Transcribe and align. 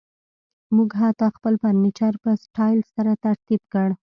موږ 0.75 0.89
حتی 0.99 1.27
خپل 1.35 1.53
فرنیچر 1.61 2.13
په 2.23 2.31
سټایل 2.43 2.79
سره 2.93 3.11
ترتیب 3.25 3.61
کړ 3.73 3.89